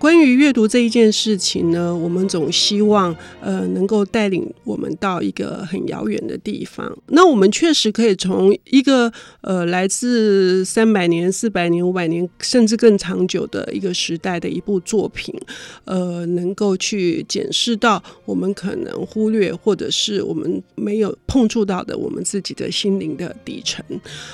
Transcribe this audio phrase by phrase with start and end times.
[0.00, 6.90] 关于阅读这一件事情呢，我们总希望呃能够带领我们到一个很遥远的地方。
[7.08, 15.38] 那我们确实可以从一个呃来自三百年、四百年、五百年，甚至更长久的一个时代的一部作品，
[15.84, 23.84] 呃，能够去检视到我们可能忽略或者是我们没有碰触到的我们自己的心灵的底层。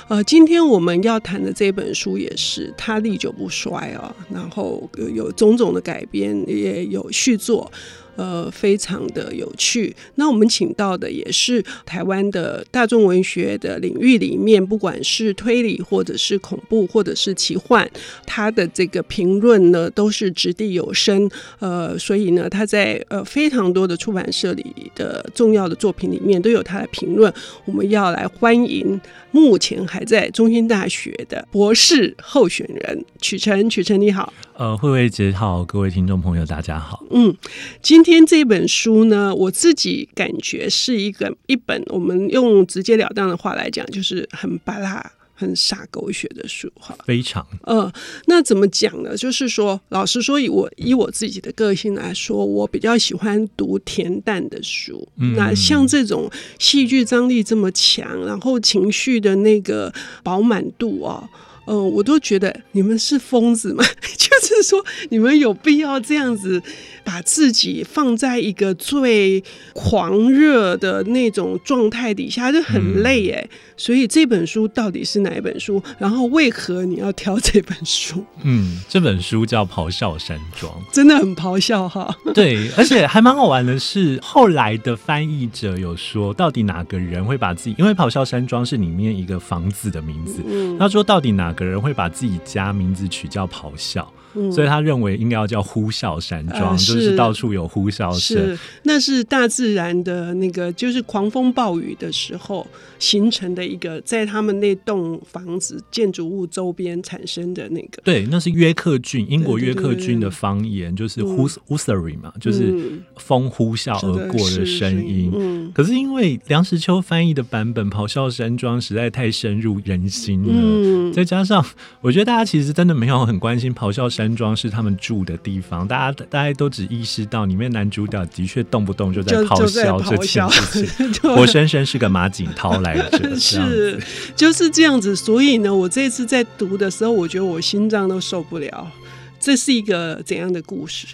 [0.07, 5.56] 呃，今天我们要谈的这本书也是它历久不衰啊，然后有种。
[5.57, 7.71] 种的改编也有续作。
[8.17, 9.95] 呃，非常的有趣。
[10.17, 17.89] 那我们请到的也是台湾的大众文学的领域里面，不管是推理或者是恐怖或者是奇幻，
[18.27, 21.31] 他的这个评论呢都是掷地有声。
[21.59, 27.33] 呃，所以呢，他在呃非常多的出版社里的重要的作品里面都有他的评论。
[27.67, 28.99] 我们要来欢迎
[29.31, 33.69] 目前还在中兴大学的博士候选人曲晨。
[33.69, 37.05] 曲晨你好，呃，慧慧姐好，各位听众朋友大家好。
[37.11, 37.37] 嗯，
[37.83, 46.97] 今今天这本书呢，我自己感觉是一个一本我们用直截了当的话来讲，就是很巴拉、很傻狗血的书哈。
[47.05, 47.93] 非常，呃，
[48.27, 49.17] 那怎么讲呢？
[49.17, 55.07] 就是说，老实说，以我以我自己的个性来说，我比较喜欢读恬淡的书。
[55.17, 61.29] 嗯、那像这种戏剧张力这么强，然后情绪的那个饱满度啊。
[61.69, 63.85] 嗯、呃，我都觉得你们是疯子吗？
[64.47, 66.63] 就是说，你们有必要这样子
[67.03, 69.43] 把自己放在一个最
[69.73, 73.41] 狂热的那种状态底下，就很累哎。
[73.43, 75.83] 嗯、所以这本书到底是哪一本书？
[75.99, 78.25] 然后为何你要挑这本书？
[78.43, 82.17] 嗯，这本书叫《咆哮山庄》，真的很咆哮哈。
[82.33, 94.13] 对，而且还蛮好玩的是，后来的翻译者有说，到底哪个人会把自己，因为《咆哮山庄》是里面一个房子的名字，嗯，他说到底哪个人会把自己家名字取叫咆哮？
[94.37, 98.59] 嗯、所以他认为应该要叫呼啸山庄，就是到处有呼啸声。
[98.83, 102.67] 那是大自然的那个，就是狂风暴雨的时候
[102.99, 108.03] 形成的一个，在他们那栋房子建筑物周边产生的那个。
[108.05, 112.75] 对，那是约克郡，英国约克郡的方言，就是 whoosery 嘛，嗯、就是
[113.17, 115.33] 风呼啸而过的声音。
[115.35, 121.65] 嗯、可是因为梁实秋翻译的版本《咆哮山庄》实在太深入人心了，嗯、再加上
[122.03, 124.26] 我觉得大家其实真的没有很关心咆哮山。
[124.27, 134.03] 山庄是他们住的地方，大家大家都只意识到里面男主角的确动不动就在咆哮这件事情，活生生是个马景涛来着， 是
[134.35, 135.15] 就是这样子。
[135.15, 138.91] 所以呢，我这次在读的时候，我觉得我心脏都受不了。
[139.39, 141.07] 这是一个怎样的故事？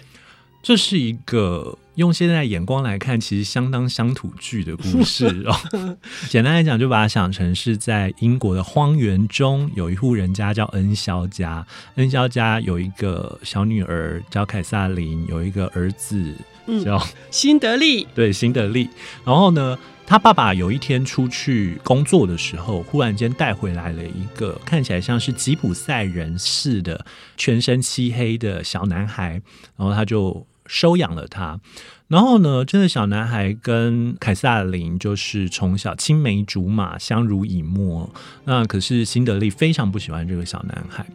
[0.63, 1.77] 这是一个。
[1.95, 5.95] 用现在眼光来看，其实相当乡土剧的故事 哦。
[6.27, 11.63] 简单来讲，就把它想成是在英国的荒原中，有一户人家叫恩肖家。
[11.93, 16.33] 恩肖家有一个小女儿叫凯撒琳，有一个儿子
[16.83, 18.07] 叫、嗯、辛德利。
[18.15, 18.89] 对，辛德利。
[19.23, 27.05] 然后呢，他爸爸有一天出去工作的时候，忽然间带回来了一个看起来像是吉普赛人似的、
[27.37, 29.39] 全身漆黑的小男孩，
[29.77, 30.43] 然后他就。
[30.65, 31.59] 收养了他，
[32.07, 38.09] 然后呢，这个小男孩跟凯撒琳就是从小青梅竹马，相濡以沫。
[38.45, 41.05] 那可是辛德利非常不喜欢这个小男孩。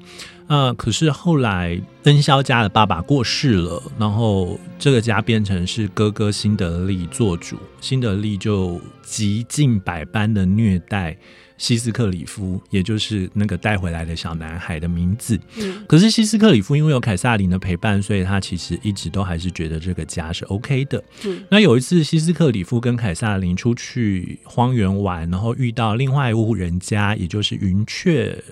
[0.48, 11.16] 呃，可是后来恩肖家的爸爸过世了，然后这个家变成是哥哥辛德利做主，辛德利就极尽百般的虐待。
[11.58, 15.38] 希斯克里夫，也就是那个带回来的小男孩的名字。
[15.58, 21.02] 嗯，可是希斯克里夫因为有凯撒琳的陪伴，所以他其实一直都还是觉得这个家是 OK 的。
[21.26, 28.42] 嗯，那有一次希斯克里夫跟凯撒琳出去荒原玩，然后遇到另外一户人家，也就是云雀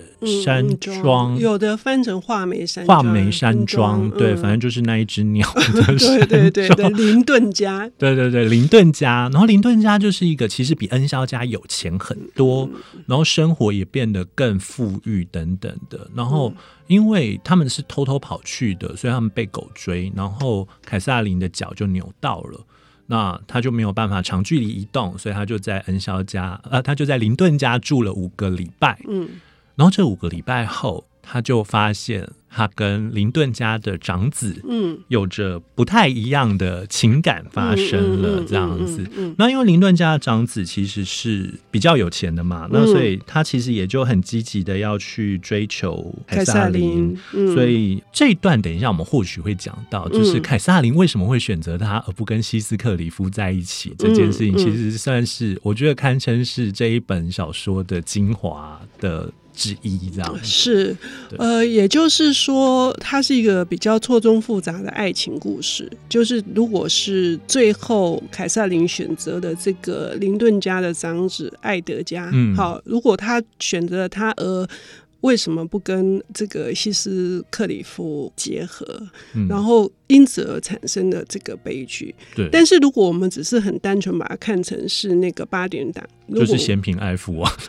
[0.43, 6.27] 山庄，嗯、有的翻成画眉山画眉山庄，对，嗯、反正就是那一只鸟的 山庄。
[6.27, 9.29] 对对对，林顿家， 对对对，林顿家。
[9.31, 12.69] 然后林顿家就是一个其实比恩肖家有钱很多。
[12.73, 16.09] 嗯然后生活也变得更富裕等等的。
[16.15, 16.53] 然后
[16.87, 20.11] 因为他们是偷偷跑去的，所以他们被狗追。
[20.15, 22.59] 然后凯撒琳的脚就扭到了，
[23.05, 28.99] 那他就没有办法长距离移动，所以他就在恩肖家，呃，他就在林顿家住了五个礼拜。
[29.07, 29.29] 嗯，
[29.75, 39.05] 然后这五个礼拜后，他就发现他跟林顿家的长子，嗯，有着不太一样的情感发生了这样子。
[39.37, 47.15] 那因为林顿家的长子其实是比较有钱的嘛，那所以他其实也就很积极的要去追求凯撒琳。
[47.53, 60.95] 所以这一段等一下我们或许会讲到，就是凯撒琳为什么会选择他而不跟西斯克里夫在一起这件事情，其实算是我觉得堪称是这一本小说的精华的之一，这样 是，
[61.39, 65.91] 呃，也就是说，它是一个比较错综复杂的爱情故事。
[66.07, 74.67] 就是如果是最后凯瑟琳选择的这个林顿家的长子爱德加，嗯，好，如果他选择了他，而
[75.21, 78.85] 为什么不跟这个西斯克里夫结合？
[79.33, 82.13] 嗯，然后因此而产生的这个悲剧。
[82.35, 87.51] 对，但是如果我们只是很单纯把它看成是那个八点档，就是嫌贫爱富啊。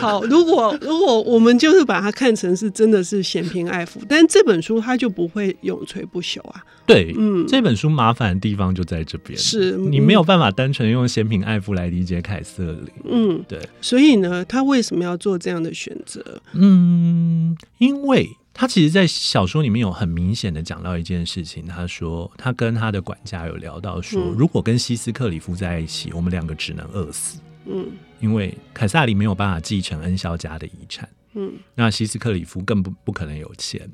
[0.00, 6.64] 好，如果如果我们就是把它看成是真的是嫌贫爱富，但这本书它就不会永垂不朽啊。
[6.84, 12.88] 对，嗯，这本书麻烦的地方就在这边，是你没有办法单纯用嫌贫爱富来理解凯瑟琳。
[13.04, 13.60] 嗯，对。
[13.80, 16.42] 所以呢，他为什么要做这样的选择？
[16.54, 27.40] 嗯，因为他其实，在小说里面有很明显的讲到一件事情，他说他跟他的管家有聊到说，嗯，如果跟希斯克里夫在一起，我们两个只能饿死。
[27.66, 27.86] 嗯。
[28.20, 33.90] 因为凯萨里没有办法继承恩肖家的遗产，嗯，那希斯克里夫更不不可能有钱。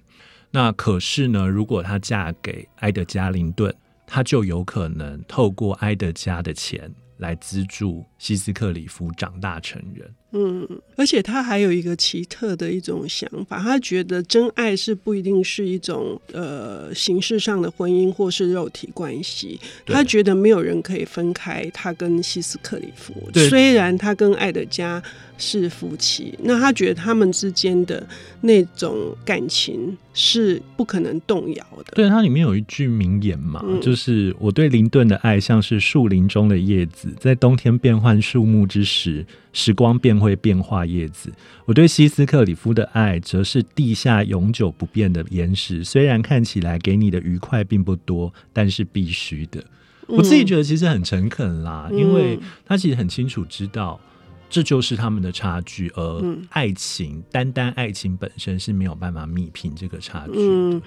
[0.50, 3.74] 那可是呢，如果她嫁给埃德加林顿，
[4.06, 10.14] 她就有可能透过埃德加的钱来资助希斯克里夫长大成人。
[10.32, 19.58] 嗯，而且他还有一个奇特的一种想法，他觉得真爱是不一定是一种呃形式上的婚姻或是肉体关系。
[19.86, 23.14] 他觉得没有人可以分开他跟希斯克里夫，
[23.48, 25.02] 虽然他跟爱德加
[25.38, 28.06] 是夫妻，那他觉得他们之间的
[28.42, 31.92] 那种感情是不可能动摇的。
[31.94, 39.24] 对，它里面有一句名言嘛，嗯、就是我对林顿的爱像是树林中的叶子，在冬天变换树木之时。
[39.58, 41.32] 时光便会变化叶子。
[41.64, 45.82] 我对希斯克里夫的爱，则是地下永久不变的岩石。
[45.82, 49.64] 虽然看起来给你的愉快并不多，但是必须的。
[50.06, 54.00] 我自己觉得其实很诚恳啦，因为他其实很清楚知道。
[54.50, 60.32] 这就是他们的差距，而爱情，嗯、单单爱情本身是没有办法弭平这个差距。
[60.36, 60.82] 嗯，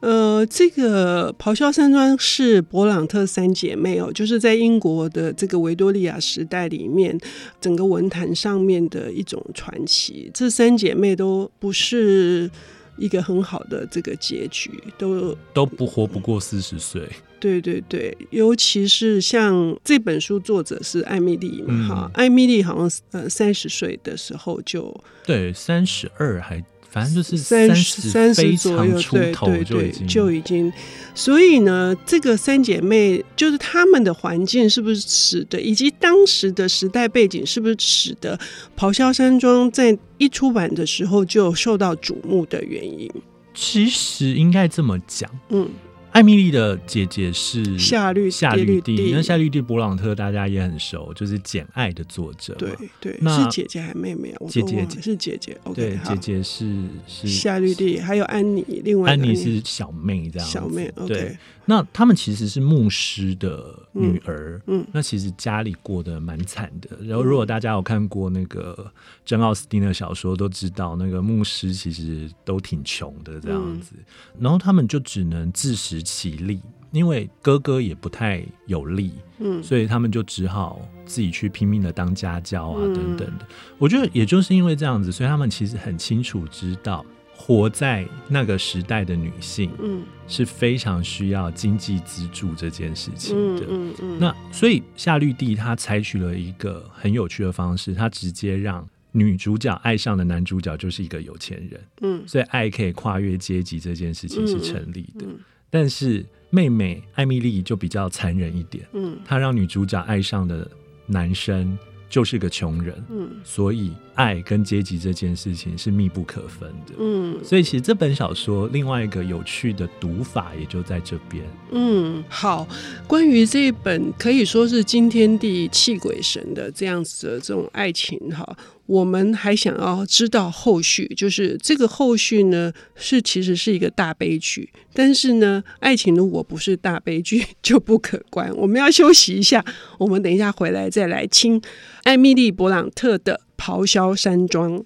[0.00, 7.16] 呃，这个咆哮山庄是勃朗特三姐妹哦，就是在英国的这个维多利亚时代里面，
[7.60, 10.30] 整个文坛上面的一种传奇。
[10.34, 12.50] 这三姐妹都不是
[12.96, 17.08] 一个很好的这个结局，都都不活不过四十岁。
[17.44, 30.72] 对对对，尤其是像这本书作者是艾米丽嘛，哈、嗯，艾米丽好像呃三十岁的时候就对三十二还反正就是三十三十左右出头就已经就已经，
[31.14, 38.38] 所以呢，这个三姐妹就是她们的环境是不是使得，以及当时的时代背景是不是使得
[38.80, 43.10] 《咆哮山庄》在一出版的时候就受到瞩目的原因？
[43.52, 45.68] 其实应该这么讲，嗯。
[46.14, 52.54] 艾米丽的姐姐是夏绿夏绿蒂，那夏绿蒂·勃朗特大家也很熟，就是《简爱》的作者。
[52.54, 52.70] 对
[53.00, 54.46] 对，那是姐姐还是妹妹啊？
[54.48, 55.58] 姐姐是姐姐。
[55.74, 60.48] 对，姐姐是是夏绿蒂，还有安妮，另外安妮是小妹这样。
[60.48, 61.36] 小妹，OK。
[61.66, 66.90] 那他们其实是牧师的女儿，嗯，那其实家里过得蛮惨的。
[67.02, 68.90] 然后，如果大家有看过那个
[69.24, 73.94] 珍奥斯汀的小说，都知道那个牧师其实都挺穷的这样子。
[74.38, 83.46] 然后他们就只能自食其力，因为哥哥也不太有力，嗯，所以他们就只好自己去拼命的当家教啊，等等的。
[83.78, 87.04] 我觉得也就是因为这样子，所以他们其实很清楚知道。
[87.36, 93.66] 活在那个时代的女性，嗯，是非常需要经济资助这件事情的。
[93.68, 94.18] 嗯嗯，嗯。
[94.18, 101.80] 那所以夏绿蒂她采取了一个很有趣的方式，她直接让女主角爱上的男主角就是一个有钱人。
[102.00, 105.26] 嗯，所以爱可以跨越阶级这件事情是成立的。
[105.26, 105.38] 嗯嗯。
[105.68, 108.86] 但是妹妹艾米丽就比较残忍一点。
[108.94, 110.70] 嗯，她让女主角爱上的
[111.06, 111.76] 男生。
[112.08, 122.66] 就是个穷人，嗯，所以爱跟阶级这件事情是密不可分的，嗯，所以其实这本小说另外一个有趣的读法也就在这边，嗯，好，
[123.06, 128.56] 关于这一本可以说是惊天地泣鬼神的这样子的这种爱情，哈。
[128.86, 134.70] 我们还想要知道后续，就是这个后续呢，是其实是一个大悲剧。
[134.92, 138.54] 但是呢，爱情如果不是大悲剧， 就不可观。
[138.56, 139.64] 我们要休息一下，
[139.98, 141.60] 我们等一下回来再来听
[142.02, 144.78] 艾米丽·勃朗特的《咆哮山庄》。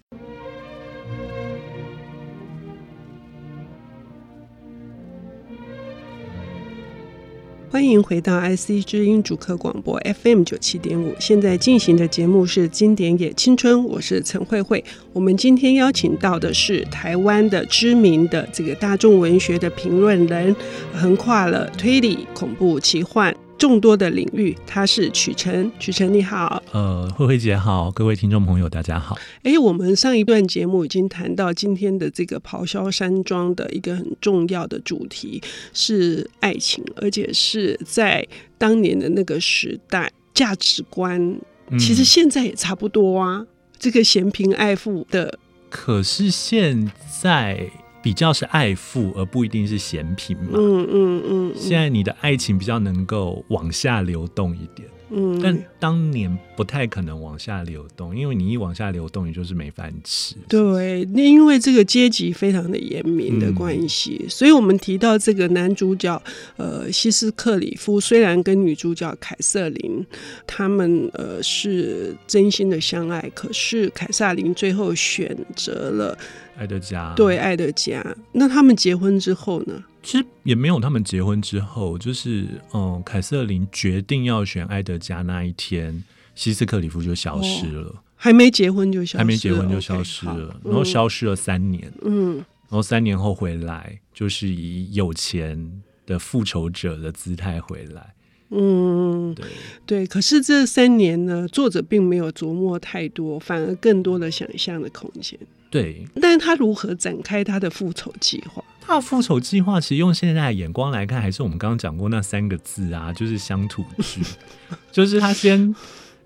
[7.79, 14.85] 欢迎回到 IC 之音主客广播 FM 九七点五，现在进行的节目是《经典也青春》，我是陈慧慧。
[15.13, 20.57] 我们今天邀请到的是台湾的知名的这个大众文学的评论人，
[20.93, 23.33] 横跨了推理、恐怖、奇幻。
[23.59, 29.19] 众多的领域，他是曲晨，曲晨你好，呃，慧慧姐好，各位听众朋友大家好。
[29.43, 35.43] 哎，我们上一段节目已经谈到今天的这个咆哮山庄的一个很重要的主题
[35.75, 38.25] 是爱情，而且是在
[38.57, 41.37] 当年的那个时代价值观，
[41.81, 43.39] 其实现在也差不多啊。
[43.39, 43.47] 嗯、
[43.77, 45.37] 这个嫌贫爱富的，
[45.69, 46.89] 可是现
[47.21, 47.69] 在。
[48.03, 50.51] 比较是爱富，而不一定是嫌贫嘛。
[50.55, 51.53] 嗯嗯嗯。
[51.53, 54.89] 嗯，现在你的爱情比较能够往下流动一点。
[55.11, 60.35] 嗯，但当年不太可能往下流动，因为你一往下流动，你就是没饭吃。
[60.49, 66.21] 对，那因为这个阶级非常的严明的关系，嗯、所以我们提到这个男主角
[66.57, 70.05] 呃希斯克里夫，虽然跟女主角凯瑟琳
[70.47, 76.19] 他们呃是真心的相爱，可是凯瑟琳最后选择了
[76.57, 77.15] 爱德加。
[77.15, 78.05] 对，爱德加。
[78.33, 79.83] 那他们结婚之后呢？
[80.03, 86.03] 其实也没有，他们结婚之后，就是嗯，凯瑟琳决定要选埃德加那一天，
[86.35, 87.89] 希斯克里夫就消失了。
[87.89, 91.93] 哦、还没结婚就消失了，还没结婚就消失了，okay, 然后消失了三年。
[92.03, 98.15] 嗯，然后三年后回来，就是以有钱的复仇者的姿态回来。
[98.51, 99.47] 嗯，对
[99.85, 100.07] 对。
[100.07, 105.39] 可是这三年呢，作者并没有琢磨太多，反而更多的想象的空间。
[105.71, 108.65] 对，但是他如何展开他的复仇计划？
[108.81, 114.23] 他的复仇计划其实用现在的眼光来看，还是我们刚刚讲过那三个字啊，就是乡土剧。
[114.91, 115.75] 就是他先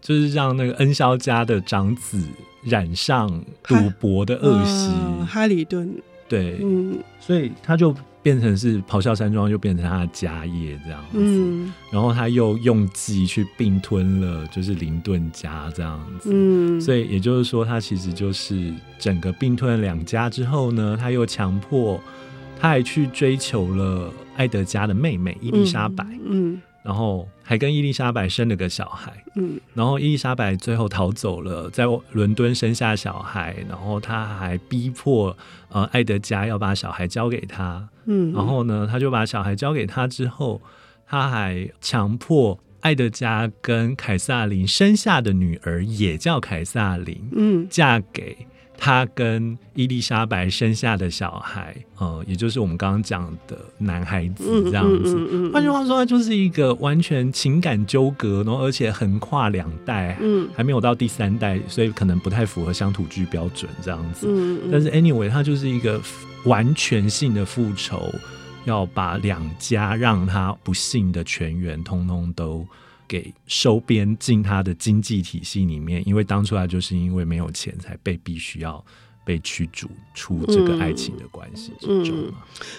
[0.01, 2.23] 就是让那个恩萧家的长子
[2.63, 5.93] 染上赌博的恶习，呃，哈里顿。
[6.33, 11.19] 对，嗯，所以他就变成是咆哮山庄，就变成他的家业这样子。
[11.19, 16.31] 嗯，然后他又用计去并吞了，就是林顿家这样子。
[16.33, 22.01] 嗯，所以也就是说，他其实就是整个并吞了两家之后呢，他又强迫。
[22.61, 35.37] 他还去追求了爱德加的妹妹伊丽莎白，嗯，嗯，然后还跟伊丽莎白生了个小孩，嗯，然后伊丽莎白最后逃走了，在伦敦生下小孩，然后他还逼迫
[35.69, 40.63] 呃爱德加要把小孩交给他，嗯，然后呢，他就把小孩交给他之后，
[41.07, 48.47] 他还强迫爱德加跟凯撒琳生下的女儿也叫凯撒琳，嗯，嫁给。
[48.85, 55.15] 他跟伊丽莎白生下的小孩，呃，也就是我们刚刚讲的男孩子这样子。
[55.15, 64.27] 换句、嗯嗯嗯嗯、话说，他就是一个完全情感纠葛，然后而且横跨两代，嗯，还没有到第三代，所以可能不太符合乡土剧标准这样子。
[64.29, 66.01] 嗯嗯、但是 anyway，他就是一个
[66.45, 68.13] 完全性的复仇，
[68.65, 72.67] 要把两家让他不幸的全员通通都。
[73.13, 78.83] 给收编进他的经济体系里面，因为当初他就是因为没有钱，才被必须要
[79.23, 82.33] 被驱逐出这个爱情的关系之中、嗯嗯、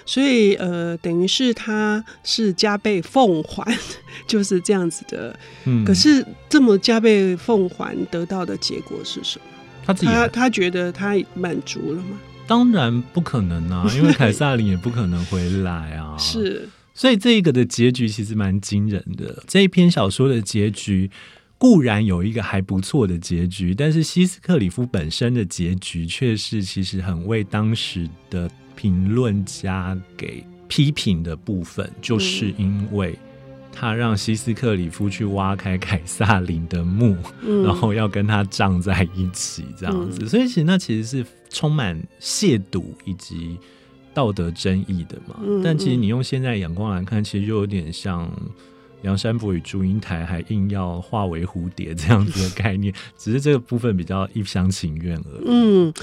[0.08, 3.78] 所以呃，等于是他是加倍奉还，
[4.26, 5.40] 就是这样子的。
[5.66, 9.46] 嗯，可是这么加倍奉还得到的结果是什么？
[9.86, 12.20] 他自己他他觉得他满足了吗？
[12.48, 16.18] 当然不可能啊，因为凯撒琳也不可能回来啊。
[16.18, 16.68] 是。
[16.94, 19.44] 所以这个的结局其实蛮惊人的。
[19.48, 21.10] 这一篇小说的结局
[21.58, 33.18] 固然有一个还不错的结局，但是希斯克里夫本身的结局却是其实很为当时的评论家给批评的部分，就是因为
[33.72, 37.18] 他让希斯克里夫去挖开凯撒琳的墓，
[37.64, 40.28] 然后要跟他葬在一起这样子。
[40.28, 43.58] 所以其实那其实是充满亵渎以及。
[44.14, 48.32] 道德争议的嘛，但其实你用现在眼光来看，其实就有点像
[49.02, 55.44] 梁山伯与祝英台，还硬要化为蝴蝶这样子的概念， 只是这个部分比较一厢情愿而已。
[55.46, 55.94] 嗯，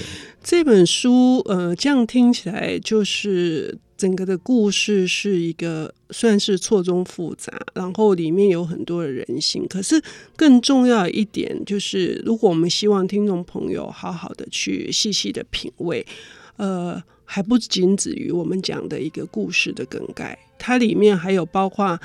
[0.43, 9.67] 这本书呃，这样听起来就是整个的故事是一个算是错综复杂，然后里面有很多的人性。
[9.67, 10.03] 可是
[10.37, 16.05] 更重要一点就是，如果我们希望听众朋友好好的去细细的品味，
[16.57, 17.03] 呃。
[17.33, 21.97] 还不仅止于我们讲的一个故事的更改，它里面还有包括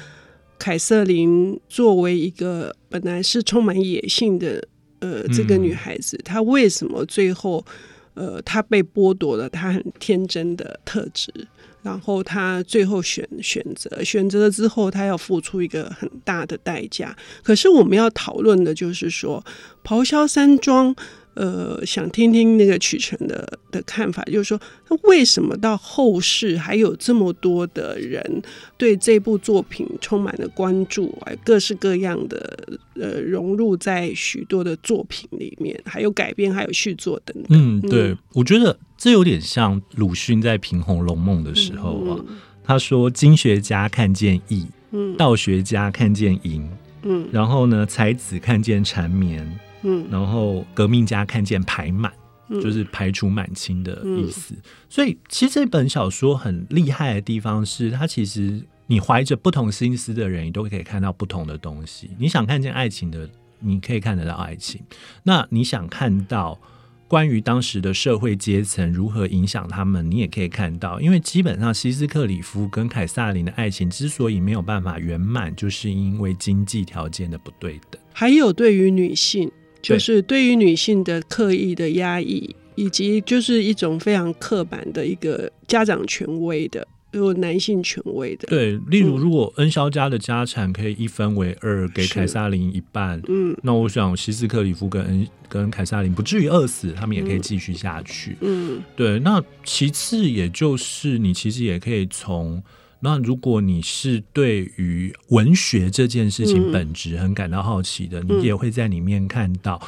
[0.59, 4.63] 凯瑟琳作为一个本来是充满野性的
[4.99, 7.65] 呃这个女孩子，她为什么最后
[8.13, 11.33] 呃她被剥夺了她很天真的特质，
[11.81, 17.17] 然后她最后选选择选择了之后，她要付出一个很大的代价。
[17.41, 19.43] 可是我们要讨论的就是说，
[19.83, 20.95] 咆哮山庄。
[21.35, 28.41] 呃，想听听那个曲成的的看法，就是说，他为什么到后世还有这么多的人
[28.77, 37.47] 对这部作品充满了关注，各式各样的呃融入在许多的作品里面，还有改编，还有续作等等。
[37.49, 46.67] 嗯，对，嗯、我觉得这有点像鲁迅在评《红楼梦》的时候啊，嗯、他说：“经学家看见义，嗯，道学家看见淫。”
[47.07, 52.11] 嗯，然后呢，才子看见缠绵，嗯，然后革命家看见排满，
[52.49, 54.53] 嗯，就是排除满清的意思。
[54.55, 62.09] 嗯，所以，其实这本小说很厉害的地方是，它其实你怀着不同心思的人，你都可以看到不同的东西。
[62.17, 64.81] 你想看见爱情的，你可以看得到爱情；
[65.23, 66.59] 那你想看到。
[67.07, 78.01] 关于当时的社会阶层如何影响他们，你也可以看到，因为基本上希斯克里夫跟凯撒琳的爱情之所以没有办法圆满，就是因为经济条件的不对等。
[78.11, 79.51] 还有对于女性，
[79.93, 86.87] 就是对于女性的刻意的压抑，以及就是一种非常刻板的一个家长权威的。
[87.11, 99.17] 有男性权威的，对，例如如果恩肖家的家产可以一分为二，给凯撒琳一半，嗯，那我想希斯克里夫跟恩跟凯撒琳不至于饿死，他们也可以继续下去，嗯，对。
[99.19, 102.61] 那其次，也就是你其实也可以从
[102.99, 109.81] 那如果你是对于文学这件事情本质很感到好奇的，嗯，你也会在里面看到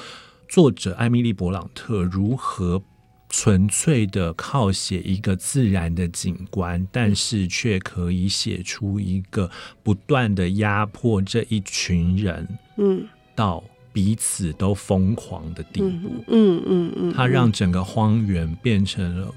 [0.47, 2.83] 作者艾米丽·勃朗特如何。
[3.29, 9.51] 纯粹的靠写一个自然的景观，但是却可以写出一个
[9.83, 12.47] 不断的压迫这一群人，
[12.77, 13.61] 嗯，到
[13.91, 16.63] 彼此都疯狂的地步，嗯。
[16.65, 16.93] 嗯。
[16.95, 19.35] 嗯，他让整个荒原变成了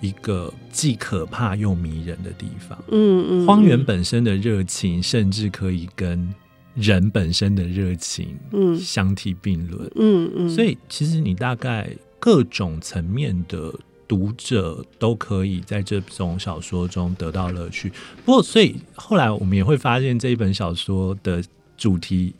[0.00, 6.32] 一个既可怕又迷人的地方，嗯嗯，荒原本身的热情，甚至可以跟
[6.74, 11.90] 人本身的热情，嗯，相提并论，嗯嗯，所以其实你大概。
[12.20, 13.72] 各种层面的
[14.08, 17.92] 读者都可以在这种小说中得到乐趣。
[18.24, 21.40] 不过，所以后来我们也会发现，这一本小说的
[21.76, 22.34] 主题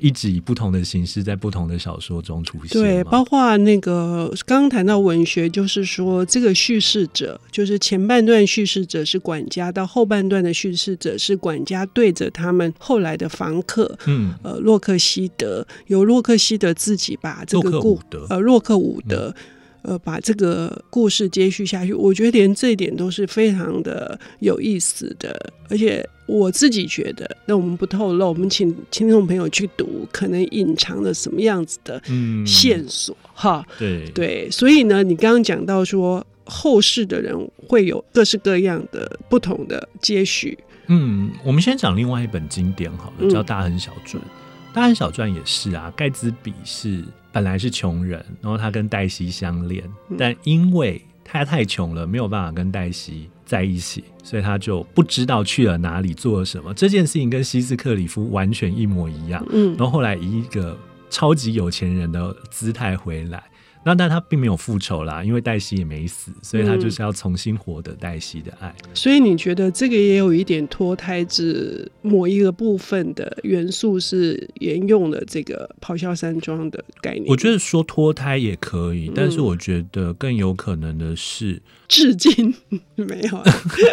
[0.00, 2.80] 一直以不同的形式在不同的小说中出现。
[2.80, 19.34] 对，包括那个刚刚谈到文学，就是说这个叙事者，就是前半段叙事者是管家，到后半段的叙事者是管家对着他们后来的房客，嗯，呃，洛克希德，由洛克希德自己把这个故，呃，洛克伍德。
[19.36, 19.44] 嗯
[19.82, 25.52] 呃，把这个故事接续下去，我觉得连这一点都是非常的有意思的。
[25.68, 32.02] 而且我自己觉得，那我们不透露，我们请听众朋友去读，可能隐藏了什么样子的
[32.46, 33.16] 线索？
[33.22, 34.50] 嗯、哈，对对。
[34.50, 37.34] 所以呢，你刚刚讲到说，后世的人
[37.66, 40.58] 会有各式各样的不同的接续。
[40.88, 44.22] 嗯，我们先讲另外一本经典好了，叫《大亨小传》。
[44.26, 44.30] 嗯
[44.72, 49.82] 大亨小传也是啊，盖茨比是本来是穷人，然后他跟黛西相恋，
[50.18, 56.74] 但因为他太穷了，没有办法跟黛西在一起，所以他就不知道去了哪里做了什么。
[56.74, 59.44] 这件事情跟希斯克里夫完全一模一样。
[59.50, 60.76] 嗯，然后后来以一个
[61.08, 63.42] 超级有钱人的姿态回来。
[63.82, 68.74] 那但他并没有复仇啦，因为黛西也没死，所以他就是要重新获得黛西的爱。
[68.84, 68.90] 嗯。
[68.94, 77.24] 所以你觉得这个也有一点脱胎自某一个部分的元素，是沿用了这个咆哮山庄的概念？
[77.28, 82.54] 我觉得说脱胎也可以，但是我觉得更有可能的是致敬，
[82.96, 83.42] 没有，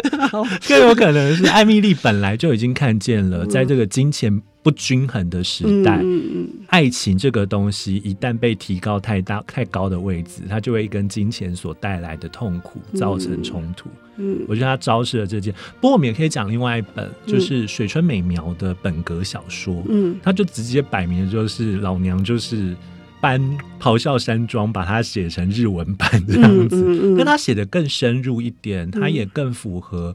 [0.68, 4.42] 更有可能是艾米丽本来就已经看见了，在这个金钱。
[4.62, 13.88] 不均衡的时代，嗯，爱情这个东西一旦被提高太大太高的位置，它就会跟金钱所带来的痛苦造成冲突。
[14.16, 15.54] 嗯，我觉得他昭示了这件。
[15.80, 19.82] 不过我们也可以讲另外一本，就是水村美苗的本格小说。
[19.88, 22.76] 嗯，他就直接摆明了就是老娘就是
[23.20, 23.40] 搬
[23.80, 26.84] 《咆哮山庄》，把它写成日文版这样子。
[26.84, 30.14] 嗯，但他写的更深入一点，他也更符合。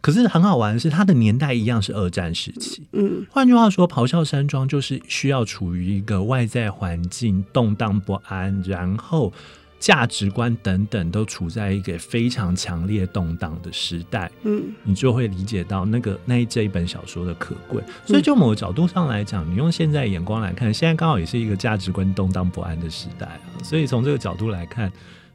[0.00, 2.86] 可是很好玩的是，它的年代一样是二战时期。
[2.92, 9.32] 嗯，换句话说，咆哮山庄就是需要处于一个外在环境动荡不安，然后
[9.80, 14.30] 价值观等等都处在一个非常强烈动荡的时代。
[14.44, 17.82] 嗯，你就会理解到那个那一这一本小说的可贵。
[18.06, 23.58] 所以，就某个角度上来讲，你用现在眼光来看，现在刚好也是一个价值观动荡不安的时代啊。
[23.64, 24.92] 所以，从这个角度来看。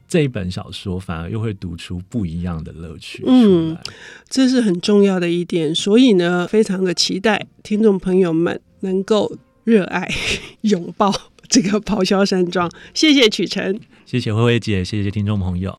[0.08, 3.22] 这一本小说反而又会读出不一样的乐趣。
[3.26, 3.76] 嗯，
[4.28, 5.74] 这是很重要的一点。
[5.74, 10.08] 所以呢，非常的期待听众朋友们能够热爱、
[10.62, 11.12] 拥抱
[11.48, 12.68] 这个咆哮山庄。
[12.92, 15.72] 谢谢曲晨，谢谢慧慧姐，谢谢听众朋友。